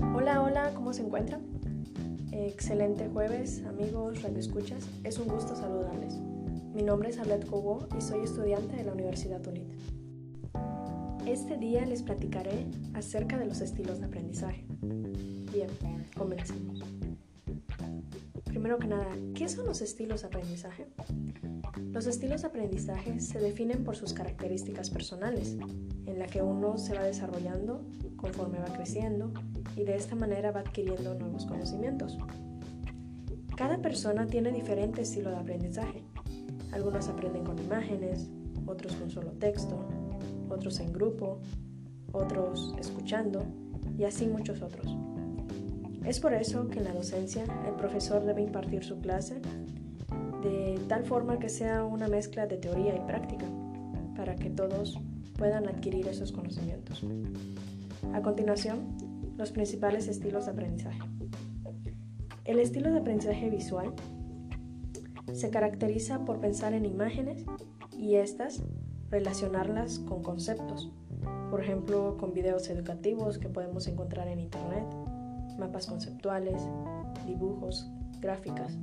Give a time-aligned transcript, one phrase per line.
[0.00, 1.42] Hola, hola, ¿cómo se encuentran?
[2.30, 4.88] Excelente jueves, amigos, radioescuchas.
[5.02, 6.14] Es un gusto saludarles.
[6.72, 9.72] Mi nombre es Arlet Cobo y soy estudiante de la Universidad UNIT.
[11.26, 14.64] Este día les platicaré acerca de los estilos de aprendizaje.
[14.82, 15.68] Bien,
[16.16, 16.80] comencemos.
[18.68, 20.88] Primero que nada, ¿qué son los estilos de aprendizaje?
[21.90, 25.56] Los estilos de aprendizaje se definen por sus características personales,
[26.04, 27.80] en la que uno se va desarrollando
[28.16, 29.32] conforme va creciendo
[29.74, 32.18] y de esta manera va adquiriendo nuevos conocimientos.
[33.56, 36.04] Cada persona tiene diferente estilo de aprendizaje.
[36.70, 38.28] Algunos aprenden con imágenes,
[38.66, 39.88] otros con solo texto,
[40.50, 41.40] otros en grupo,
[42.12, 43.46] otros escuchando
[43.96, 44.94] y así muchos otros.
[46.04, 49.40] Es por eso que en la docencia el profesor debe impartir su clase
[50.42, 53.46] de tal forma que sea una mezcla de teoría y práctica,
[54.16, 54.98] para que todos
[55.36, 57.04] puedan adquirir esos conocimientos.
[58.12, 58.96] A continuación,
[59.36, 61.00] los principales estilos de aprendizaje.
[62.44, 63.92] El estilo de aprendizaje visual
[65.32, 67.44] se caracteriza por pensar en imágenes
[67.96, 68.62] y estas
[69.10, 70.90] relacionarlas con conceptos,
[71.50, 74.84] por ejemplo, con videos educativos que podemos encontrar en Internet,
[75.58, 76.62] mapas conceptuales,
[77.26, 78.78] dibujos, gráficas.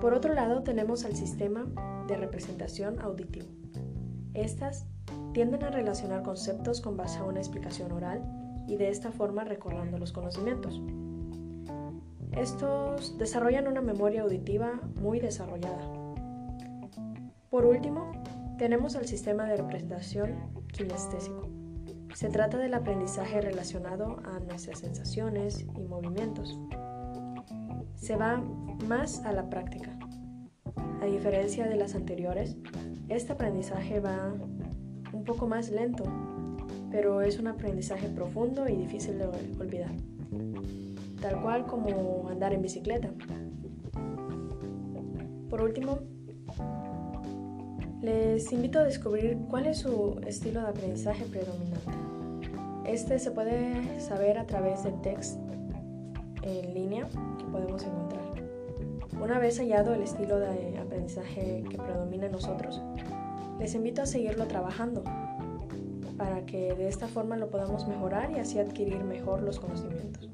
[0.00, 1.66] Por otro lado, tenemos al sistema
[2.06, 3.48] de representación auditivo.
[4.34, 4.86] Estas
[5.32, 8.22] tienden a relacionar conceptos con base a una explicación oral
[8.66, 10.80] y de esta forma recordando los conocimientos.
[12.32, 15.80] Estos desarrollan una memoria auditiva muy desarrollada.
[17.50, 18.12] Por último,
[18.58, 20.36] tenemos el sistema de representación
[20.72, 21.48] kinestésico.
[22.14, 26.58] Se trata del aprendizaje relacionado a nuestras sensaciones y movimientos.
[27.94, 28.42] Se va
[28.86, 29.98] más a la práctica.
[31.00, 32.56] A diferencia de las anteriores,
[33.08, 34.34] este aprendizaje va
[35.12, 36.04] un poco más lento,
[36.90, 39.26] pero es un aprendizaje profundo y difícil de
[39.58, 39.92] olvidar,
[41.20, 43.10] tal cual como andar en bicicleta.
[45.48, 46.00] Por último,
[48.02, 51.92] les invito a descubrir cuál es su estilo de aprendizaje predominante.
[52.84, 55.40] Este se puede saber a través del texto
[56.42, 58.22] en línea que podemos encontrar.
[59.20, 62.80] Una vez hallado el estilo de aprendizaje que predomina en nosotros,
[63.58, 65.02] les invito a seguirlo trabajando
[66.16, 70.30] para que de esta forma lo podamos mejorar y así adquirir mejor los conocimientos.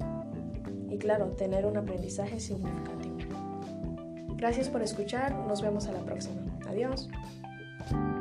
[0.89, 3.15] Y claro, tener un aprendizaje significativo.
[4.37, 6.41] Gracias por escuchar, nos vemos a la próxima.
[6.67, 7.09] Adiós.
[7.87, 8.14] thank you